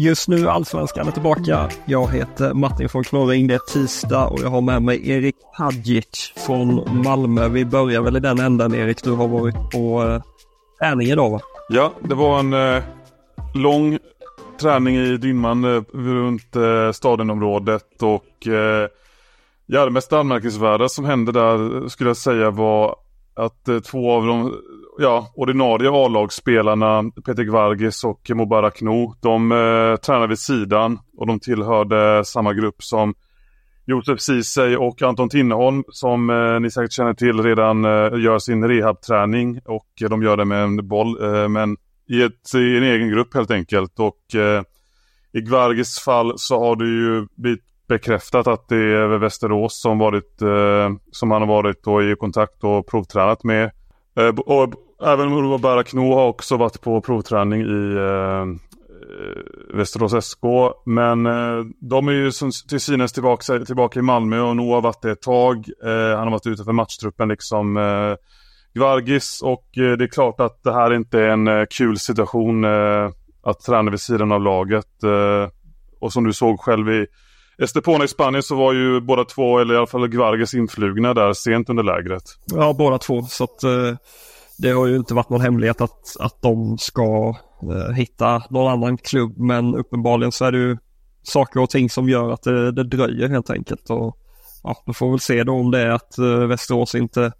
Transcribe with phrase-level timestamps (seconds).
[0.00, 1.68] Just nu Allsvenskan är tillbaka.
[1.86, 3.46] Jag heter Martin von Knorring.
[3.46, 7.48] Det är tisdag och jag har med mig Erik Hadjic från Malmö.
[7.48, 9.04] Vi börjar väl i den änden Erik.
[9.04, 10.22] Du har varit på eh,
[10.80, 11.40] träning idag va?
[11.68, 12.82] Ja, det var en eh,
[13.54, 13.98] lång
[14.58, 18.88] träning i dimman eh, runt Stadionområdet stadenområdet och eh,
[19.66, 22.96] ja, det mest anmärkningsvärda som hände där skulle jag säga var
[23.34, 24.54] att två av de
[24.98, 31.40] ja, ordinarie A-lagsspelarna, Peter Gvargis och Mubarak Noo de eh, tränade vid sidan och de
[31.40, 33.14] tillhörde samma grupp som
[33.88, 38.68] Josef Ceesay och Anton Tinneholm som eh, ni säkert känner till redan eh, gör sin
[38.68, 41.76] rehabträning och eh, de gör det med en boll, eh, men
[42.08, 44.62] i, ett, i en egen grupp helt enkelt och eh,
[45.32, 50.42] i Gvargis fall så har det ju blivit bekräftat att det är Västerås som varit
[50.42, 53.70] eh, som han har varit då i kontakt och provtränat med.
[54.18, 54.72] Eh, och
[55.02, 58.46] även Mubarak Nou har också varit på provträning i eh,
[59.74, 60.44] Västerås SK.
[60.86, 64.80] Men eh, de är ju som, till synes tillbaka, tillbaka i Malmö och Noah har
[64.80, 65.56] varit det ett tag.
[65.84, 68.14] Eh, han har varit ute för matchtruppen liksom eh,
[68.78, 71.98] Vargis Gvargis och eh, det är klart att det här inte är en eh, kul
[71.98, 73.10] situation eh,
[73.42, 74.86] att träna vid sidan av laget.
[76.00, 77.06] Och som du såg själv i
[77.62, 81.32] Estepona i Spanien så var ju båda två, eller i alla fall Gvargis influgna där
[81.32, 82.22] sent under lägret.
[82.46, 83.22] Ja, båda två.
[83.22, 83.60] Så att
[84.58, 87.34] det har ju inte varit någon hemlighet att, att de ska
[87.96, 89.38] hitta någon annan klubb.
[89.38, 90.76] Men uppenbarligen så är det ju
[91.22, 93.90] saker och ting som gör att det, det dröjer helt enkelt.
[93.90, 94.18] Och
[94.62, 96.18] ja, då får vi väl se då om det är att
[96.48, 97.32] Västerås inte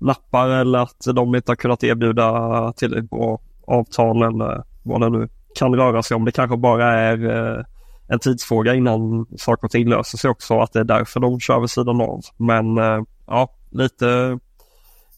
[0.00, 5.28] lappar eller att de inte har kunnat erbjuda tillräckligt bra avtal eller vad det nu
[5.54, 6.24] kan röra sig om.
[6.24, 7.64] Det kanske bara är eh,
[8.08, 10.60] en tidsfråga innan saker och ting löser sig också.
[10.60, 12.20] Att det är därför de kör vid sidan av.
[12.36, 14.38] Men eh, ja, lite,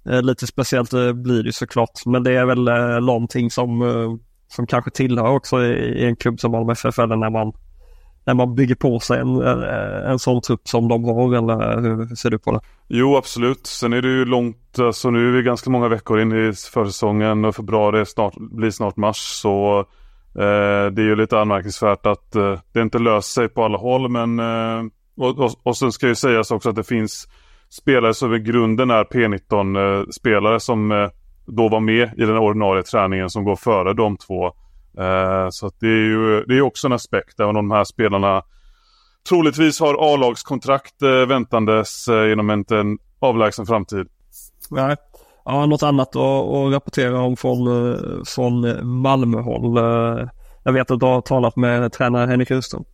[0.09, 2.07] eh, lite speciellt blir det såklart.
[2.07, 2.65] Men det är väl
[3.05, 4.19] någonting som,
[4.49, 7.53] som kanske tillhör också i, i en klubb som Malmö FF eller när man,
[8.25, 11.37] när man bygger på sig en, eh, en sån trupp som de har.
[11.37, 12.61] Eller hur ser du på det?
[12.89, 13.67] Jo absolut.
[13.67, 17.45] Sen är det ju långt, alltså nu är vi ganska många veckor in i försäsongen
[17.45, 19.17] och februari snart, blir snart mars.
[19.17, 19.79] Så
[20.35, 24.09] eh, det är ju lite anmärkningsvärt att eh, det inte löser sig på alla håll.
[24.09, 24.85] Men eh,
[25.17, 27.29] och, och, och sen ska ju sägas också att det finns
[27.71, 31.09] spelare som i grunden är P19 eh, spelare som eh,
[31.47, 34.53] då var med i den ordinarie träningen som går före de två.
[34.99, 37.85] Eh, så att det är ju det är också en aspekt även om de här
[37.85, 38.43] spelarna
[39.29, 44.09] troligtvis har A-lagskontrakt eh, väntandes eh, inom en, en avlägsen framtid.
[44.71, 44.97] Nej.
[45.45, 49.77] Ja, något annat att, att rapportera om från, eh, från Malmöhåll.
[49.77, 50.29] Eh,
[50.65, 52.85] Jag vet att du har talat med tränare Henrik Rydström.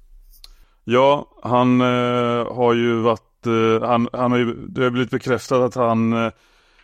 [0.84, 5.60] Ja, han eh, har ju varit, eh, han, han har ju, det har blivit bekräftat
[5.60, 6.32] att han eh,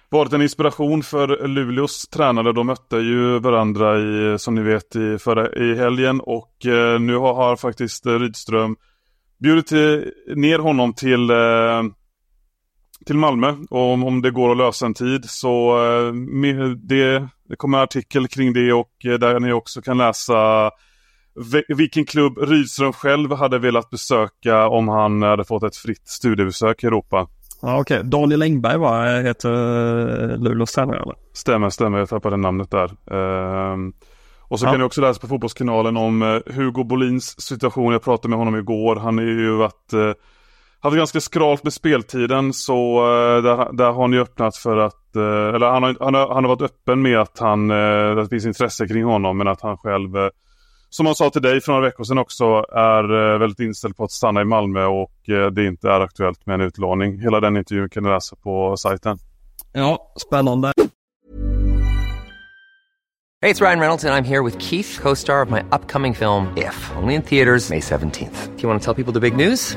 [0.08, 2.52] varit en inspiration för Luleås tränare.
[2.52, 7.16] De mötte ju varandra i, som ni vet, i, förra, i helgen och eh, nu
[7.16, 8.76] har, har faktiskt Rydström
[9.38, 11.82] bjudit till, ner honom till eh,
[13.06, 17.28] till Malmö och om, om det går att lösa en tid så eh, med det,
[17.48, 20.70] det kommer en artikel kring det och eh, där ni också kan läsa
[21.68, 26.86] vilken klubb Rydström själv hade velat besöka om han hade fått ett fritt studiebesök i
[26.86, 27.28] Europa.
[27.66, 28.00] Ja, okej.
[28.04, 29.50] Daniel Engberg va, heter
[30.32, 31.14] eh, Luleås tränare eller?
[31.32, 31.98] Stämmer, stämmer.
[31.98, 32.90] Jag tappade namnet där.
[33.10, 33.92] Ehm,
[34.40, 34.70] och så Ja.
[34.70, 37.92] kan ni också läsa på Fotbollskanalen om eh, Hugo Bolins situation.
[37.92, 38.96] Jag pratade med honom igår.
[38.96, 40.12] Han är ju varit eh,
[40.80, 43.00] haft ganska skralt med speltiden så
[43.42, 46.48] där, där har han ju öppnat för att, eller han har, han, har, han har
[46.56, 50.10] varit öppen med att han, att det finns intresse kring honom men att han själv
[50.96, 54.04] som han sa till dig för några veckor sedan också, är eh, väldigt inställd på
[54.04, 57.20] att stanna i Malmö och eh, det inte är aktuellt med en utlåning.
[57.20, 59.18] Hela den intervjun kan du läsa på sajten.
[59.72, 60.72] Ja, spännande.
[63.42, 66.46] Hey, it's Ryan Reynolds, and I'm here with Keith, co star of my upcoming film,
[66.56, 68.56] If, only in theaters, May 17th.
[68.56, 69.76] Do you want to tell people the big news?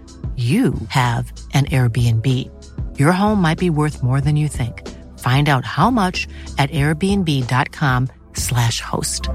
[0.35, 2.25] you have an Airbnb.
[2.97, 4.87] Your home might be worth more than you think.
[5.19, 9.29] Find out how much at airbnb.com/slash host.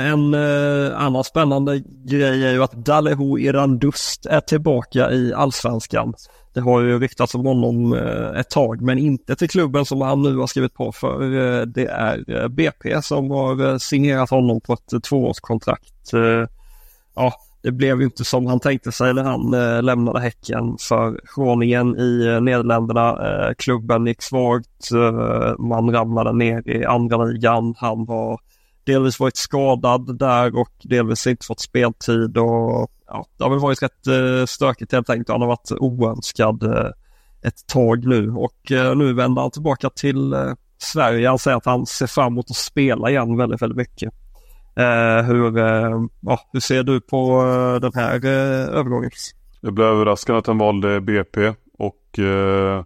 [0.00, 6.14] En eh, annan spännande grej är ju att Daleho Irandust är tillbaka i allsvenskan.
[6.52, 10.22] Det har ju ryktats om honom eh, ett tag men inte till klubben som han
[10.22, 11.22] nu har skrivit på för.
[11.22, 16.12] Eh, det är eh, BP som har signerat honom på ett tvåårskontrakt.
[17.14, 17.32] Ja,
[17.62, 19.50] det blev ju inte som han tänkte sig när han
[19.84, 23.18] lämnade Häcken för Groningen i Nederländerna.
[23.58, 24.90] Klubben gick svagt,
[25.58, 27.74] man ramlade ner i andra ligan.
[27.78, 28.40] Han var
[28.84, 33.82] delvis varit skadad där och delvis inte fått speltid och ja, det har väl varit
[33.82, 35.28] rätt eh, stökigt helt enkelt.
[35.28, 36.90] Han har varit oönskad eh,
[37.42, 41.28] ett tag nu och eh, nu vänder han tillbaka till eh, Sverige.
[41.28, 44.12] Han säger att han ser fram emot att spela igen väldigt, väldigt mycket.
[44.76, 49.10] Eh, hur, eh, ja, hur ser du på eh, den här eh, övergången?
[49.60, 52.84] Jag blev överraskad att han valde BP och eh,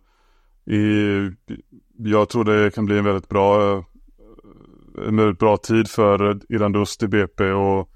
[0.67, 1.31] i,
[1.97, 3.85] jag tror det kan bli en väldigt bra eh,
[5.09, 7.89] en väldigt bra tid för Irandust i BP och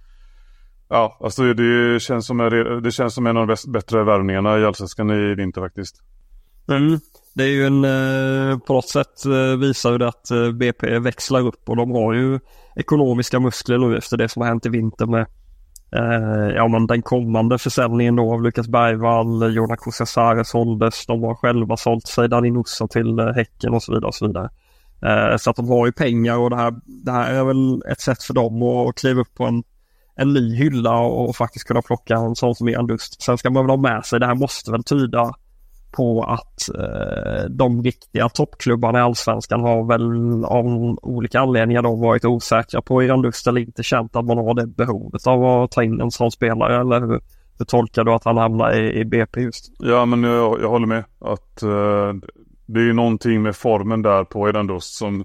[0.88, 4.64] ja, alltså det känns som, en, det känns som en av de bättre värvningarna i
[4.64, 6.02] Allsvenskan i vinter faktiskt.
[6.68, 7.00] Mm.
[7.34, 10.98] Det är ju en, eh, på något sätt eh, visar ju det att eh, BP
[10.98, 12.40] växlar upp och de har ju
[12.76, 15.26] ekonomiska muskler nu efter det som har hänt i vinter med
[16.54, 21.76] ja, men den kommande försäljningen då av Lukas Bergvall, Jona Kusasaare såldes, de har själva
[21.76, 24.50] sålt sig Dani Nussa till Häcken och så vidare och så vidare.
[25.02, 28.00] Eh, så att de har ju pengar och det här, det här är väl ett
[28.00, 29.62] sätt för dem att kliva upp på en,
[30.16, 33.22] en ny hylla och, faktiskt kunna plocka en sån som Ian Dust.
[33.22, 35.32] Sen ska man väl ha med sig, det här måste väl tyda
[35.92, 40.66] på att eh, de riktiga toppklubbarna i Allsvenskan har väl av
[41.02, 44.66] olika anledningar då varit osäkra på Iran Dust eller inte känt att man har det
[44.66, 47.20] behovet av att ta in en sån spelare eller hur,
[47.58, 49.72] hur tolkar du att han hamnar i, i BP just?
[49.78, 52.12] Ja men jag, jag håller med att eh,
[52.68, 55.24] det är någonting med formen där på Iran Dust som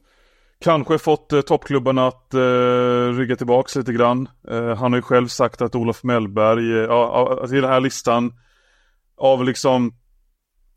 [0.63, 4.29] kanske fått eh, toppklubbarna att eh, rygga tillbaks lite grann.
[4.49, 8.33] Eh, han har ju själv sagt att Olof Mellberg, eh, ja, i den här listan
[9.17, 9.93] av liksom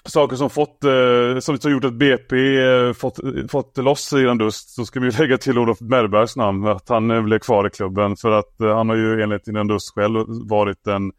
[0.04, 3.18] saker som fått, eh, som har gjort att BP eh, fått,
[3.50, 7.22] fått loss Iran Dust så ska vi lägga till Olof Mellbergs namn att han eh,
[7.22, 10.86] blev kvar i klubben för att eh, han har ju enligt Iran Dust själv varit
[10.86, 11.12] en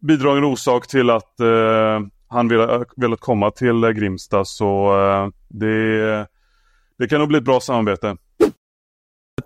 [0.00, 2.00] bidragande orsak till att eh,
[2.34, 6.26] han velat, velat komma till eh, Grimsta så eh, det,
[6.98, 8.16] det kan nog bli ett bra samarbete.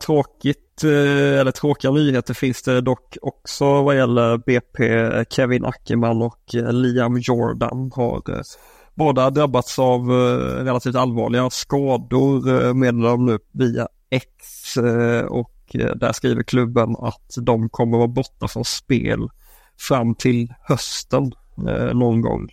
[0.00, 4.88] Tråkigt, eh, eller tråkiga nyheter finns det dock också vad gäller BP.
[4.88, 8.22] Eh, Kevin Ackerman och Liam Jordan har
[8.94, 10.10] båda drabbats av
[10.64, 14.26] relativt allvarliga skador meddelar de nu via X
[15.28, 15.54] och
[15.94, 19.28] där skriver klubben att de kommer vara borta från spel
[19.88, 21.32] fram till hösten
[21.94, 22.48] någon gång.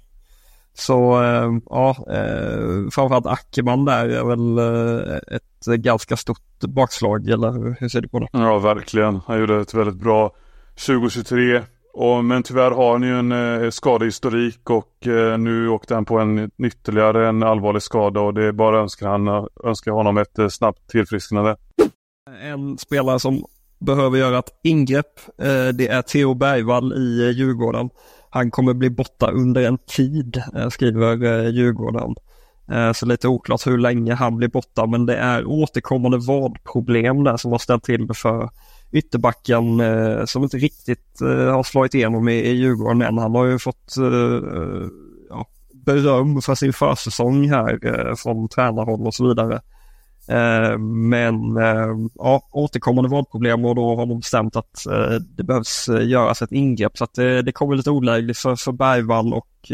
[0.78, 7.80] Så äh, ja, äh, framförallt Ackerman där är väl äh, ett ganska stort bakslag eller
[7.80, 8.28] hur ser du på det?
[8.32, 9.20] Ja verkligen.
[9.28, 10.32] Han gjorde ett väldigt bra
[10.88, 11.62] 2023.
[11.94, 16.20] Och, men tyvärr har han ju en eh, skadehistorik och eh, nu åkte han på
[16.20, 20.48] en ytterligare en allvarlig skada och det är bara önskar, han, önskar honom ett eh,
[20.48, 21.56] snabbt tillfrisknande.
[22.42, 23.46] En spelare som
[23.80, 27.90] behöver göra ett ingrepp eh, det är Theo Bergvall i Djurgården.
[28.36, 32.16] Han kommer bli borta under en tid, eh, skriver eh, Djurgården.
[32.72, 37.38] Eh, så lite oklart hur länge han blir borta men det är återkommande vadproblem där
[37.38, 38.50] som har ställt till det för
[38.92, 39.82] ytterbacken
[40.28, 41.20] som inte riktigt
[41.52, 43.18] har slagit igenom i, i Djurgården än.
[43.18, 43.96] Han har ju fått
[45.30, 49.62] ja, beröm för sin försäsong här från tränarhåll och så vidare.
[50.28, 55.90] Eh, men eh, ja, återkommande vårdproblem och då har de bestämt att eh, det behövs
[55.90, 59.72] eh, göras ett ingrepp så att det, det kommer lite olägligt för, för Bergvall och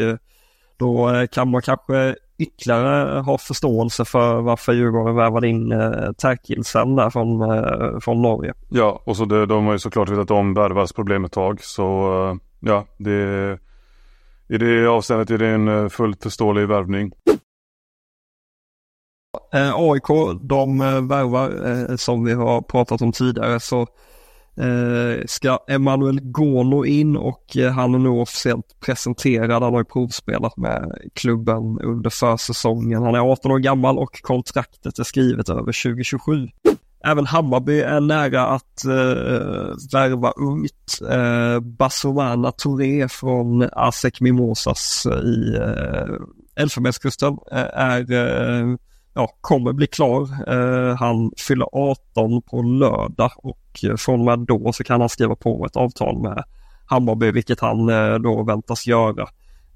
[0.78, 7.10] då kan man kanske ytterligare ha förståelse för varför Djurgården värvade in eh, Terkilsen där
[7.10, 8.54] från, eh, från Norge.
[8.70, 12.40] Ja, och så det, de har ju såklart vetat om Bergvalls problem ett tag så
[12.60, 13.58] ja, det
[14.50, 17.12] i det avseendet är det en fullt förståelig värvning.
[19.54, 23.82] Eh, AIK, de eh, värvar eh, som vi har pratat om tidigare så
[24.58, 29.64] eh, ska Emanuel Gono in och eh, han är nu officiellt presenterad.
[29.64, 33.04] Han har ju provspelat med klubben under försäsongen.
[33.04, 36.48] Han är 18 år gammal och kontraktet är skrivet över 2027.
[37.04, 41.00] Även Hammarby är nära att eh, värva ungt.
[41.10, 46.16] Eh, Basovana Touré från Asek Mimosas i eh,
[46.64, 48.76] Elfenbenskusten eh, är eh,
[49.14, 50.22] ja, kommer bli klar.
[50.48, 55.10] Eh, han fyller 18 på lördag och eh, från och med då så kan han
[55.10, 56.44] skriva på ett avtal med
[56.86, 59.28] Hammarby, vilket han eh, då väntas göra.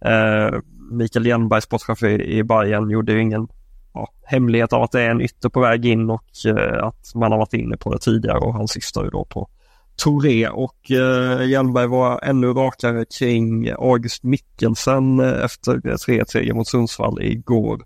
[0.01, 0.59] Eh,
[0.91, 3.47] Mikael Jernberg, sportchef i, i Bayern, gjorde ju ingen
[3.93, 7.31] ja, hemlighet av att det är en ytter på väg in och eh, att man
[7.31, 9.49] har varit inne på det tidigare och han syftar ju då på
[9.95, 17.21] Touré och eh, Hjelmberg var ännu rakare kring August Mikkelsen eh, efter 3-3 mot Sundsvall
[17.21, 17.81] igår.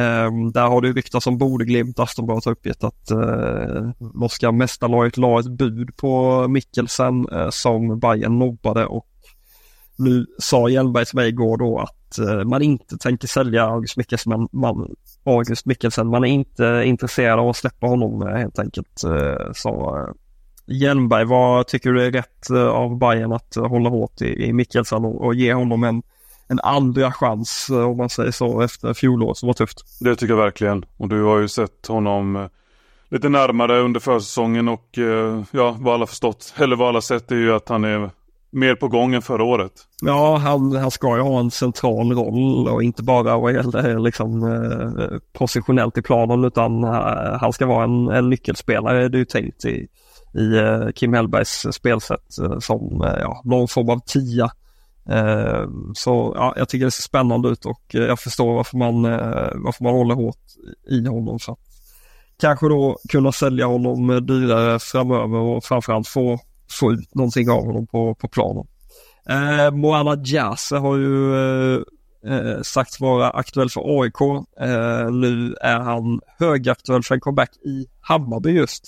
[0.00, 1.98] Um, där har det ryktats om Bodeglimt.
[1.98, 8.38] Aftonbladet har uppgett att uh, norska mästarlaget la ett bud på Mikkelsen uh, som Bayern
[8.38, 9.06] nobbade och
[9.98, 14.30] nu sa Hjelmberg till mig igår då att uh, man inte tänker sälja August Mikkelsen,
[14.30, 16.06] man, man, August Mikkelsen.
[16.06, 19.04] Man är inte intresserad av att släppa honom helt enkelt.
[19.06, 20.06] Uh, sa
[20.66, 25.24] Hjelmberg, vad tycker du är rätt av Bayern att hålla hårt i, i Mikkelsen och,
[25.24, 26.02] och ge honom en
[26.50, 29.84] en andra chans eh, om man säger så efter fjolåret som var tufft.
[30.00, 30.84] Det tycker jag verkligen.
[30.96, 32.46] Och du har ju sett honom eh,
[33.10, 37.36] lite närmare under försäsongen och eh, ja, vad alla förstått, eller vad alla sett är
[37.36, 38.10] ju att han är
[38.52, 39.72] mer på gång än förra året.
[40.02, 44.42] Ja, han, han ska ju ha en central roll och inte bara vad gäller liksom,
[44.42, 49.08] eh, positionellt i planen utan eh, han ska vara en, en nyckelspelare.
[49.08, 49.86] Det är ju tänkt i,
[50.34, 54.50] i eh, Kim Hellbergs spelsätt som ja, någon form av tia
[55.10, 59.04] Eh, så ja, jag tycker det ser spännande ut och eh, jag förstår varför man,
[59.04, 60.36] eh, varför man håller hårt
[60.90, 61.38] i honom.
[61.38, 61.58] För att
[62.40, 66.38] kanske då kunna sälja honom dyrare framöver och framförallt få,
[66.70, 68.66] få ut någonting av honom på, på planen.
[69.28, 71.34] Eh, Moana Jase har ju
[72.26, 74.20] eh, sagts vara aktuell för AIK.
[74.60, 78.84] Eh, nu är han högaktuell för en comeback i Hammarby just.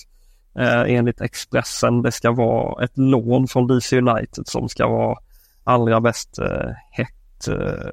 [0.59, 2.02] Eh, enligt Expressen.
[2.02, 5.19] Det ska vara ett lån från DC United som ska vara
[5.64, 7.49] allra mest eh, hett.
[7.49, 7.90] Eh,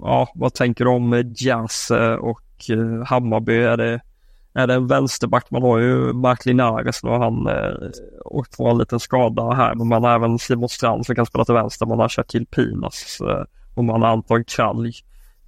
[0.00, 3.56] ja, vad tänker du om eh, Jazz och eh, Hammarby?
[3.56, 4.00] Är det,
[4.54, 5.50] är det en vänsterback?
[5.50, 7.90] Man har ju Mark Linares nu har han eh,
[8.24, 9.74] åkt på en liten skada här.
[9.74, 11.86] Men man har även Simon Strand som kan spela till vänster.
[11.86, 14.92] Man har Shaquille Pinas eh, och man har Anton Kralj.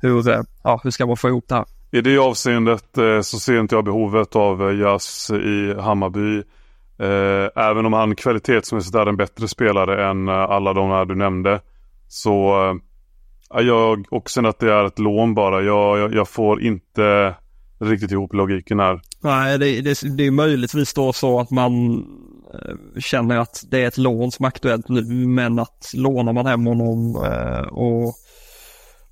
[0.00, 1.64] Hur, eh, ja, hur ska man få ihop det här?
[1.90, 6.42] I det avseendet eh, så ser inte jag behovet av eh, Jazz i Hammarby.
[7.00, 11.14] Eh, även om han kvalitetsmässigt är en bättre spelare än eh, alla de här du
[11.14, 11.60] nämnde.
[12.08, 12.64] Så
[13.54, 15.62] eh, jag, och sen att det är ett lån bara.
[15.62, 17.34] Jag, jag, jag får inte
[17.80, 19.00] riktigt ihop logiken här.
[19.20, 22.04] Nej, det, det, det är möjligtvis då så att man
[22.98, 26.66] känner att det är ett lån som är aktuellt nu men att lånar man hem
[26.66, 27.16] honom
[27.70, 28.14] och,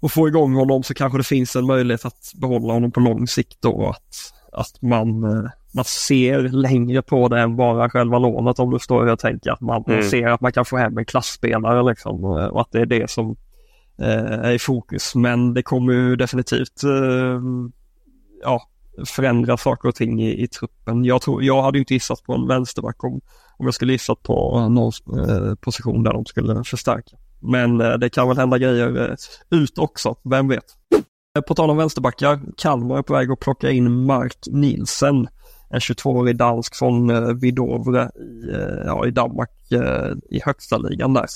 [0.00, 3.26] och får igång honom så kanske det finns en möjlighet att behålla honom på lång
[3.26, 3.88] sikt då.
[3.88, 5.24] Att, att man
[5.76, 9.50] man ser längre på det än bara själva lånet om du hur jag tänker.
[9.50, 10.02] Att man mm.
[10.02, 13.36] ser att man kan få hem en klassspelare liksom och att det är det som
[13.98, 15.14] eh, är i fokus.
[15.14, 17.40] Men det kommer ju definitivt eh,
[18.42, 18.62] ja,
[19.06, 21.04] förändra saker och ting i, i truppen.
[21.04, 23.20] Jag, tror, jag hade inte gissat på en vänsterback om,
[23.56, 27.16] om jag skulle gissat på någon eh, position där de skulle förstärka.
[27.40, 29.16] Men eh, det kan väl hända grejer eh,
[29.58, 30.64] ut också, vem vet.
[31.48, 35.28] På tal om vänsterbackar, Kalmar är på väg att plocka in Mark Nielsen
[35.76, 41.14] en 22-årig dansk från eh, Vidovre i, eh, ja, i Danmark eh, i högsta ligan
[41.14, 41.26] där.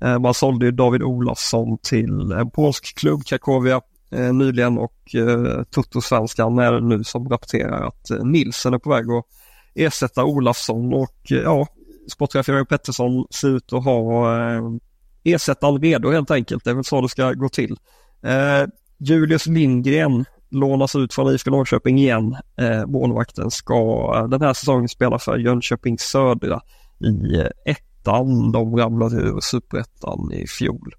[0.00, 5.62] Eh, man sålde ju David Olofsson till en polsk klubb, Krakowia, eh, nyligen och eh,
[5.70, 9.24] Toto-svenskan är det nu som rapporterar att eh, Nilsen är på väg att
[9.74, 11.66] ersätta Olofsson och eh, ja,
[12.12, 14.62] sportchef Jörgen Pettersson ser ut att ha eh,
[15.24, 16.64] ersättaren redo helt enkelt.
[16.64, 17.76] Det är väl så det ska gå till.
[18.22, 22.36] Eh, Julius Lindgren lånas ut från IFK Norrköping igen.
[22.56, 26.60] Eh, målvakten ska eh, den här säsongen spela för Jönköping Södra.
[27.00, 28.52] i eh, ettan.
[28.52, 30.94] De ramlade ur superettan i fjol.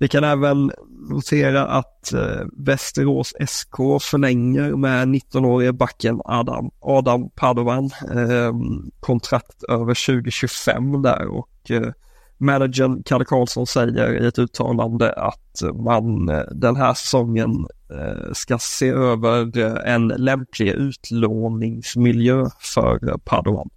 [0.00, 0.72] Vi kan även
[1.10, 8.52] notera att eh, Västerås SK förlänger med 19-årige backen Adam, Adam Padovan eh,
[9.00, 11.92] kontrakt över 2025 där och eh,
[12.38, 18.58] managern Kalle Karlsson säger i ett uttalande att man eh, den här säsongen eh, ska
[18.58, 23.70] se över eh, en lämplig utlåningsmiljö för Padovan.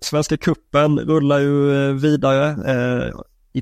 [0.00, 2.56] Svenska kuppen rullar ju vidare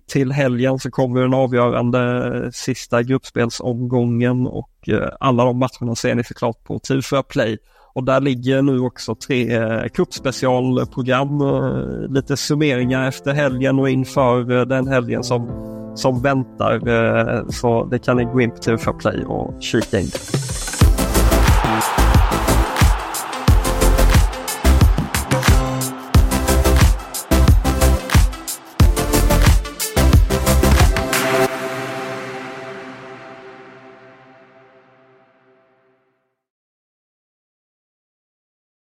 [0.07, 4.88] till helgen så kommer den avgörande sista gruppspelsomgången och
[5.21, 7.59] alla de matcherna ser ni såklart på TV4 Play.
[7.97, 14.59] Och där ligger nu också tre eh, cupspecialprogram, eh, lite summeringar efter helgen och inför
[14.59, 15.49] eh, den helgen som,
[15.95, 17.53] som väntar.
[17.53, 20.11] Så det kan ni gå in på TV4 Play och kika in.